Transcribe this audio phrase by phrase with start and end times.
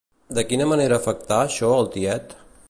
[0.37, 2.35] De quina manera afectà això al tiet?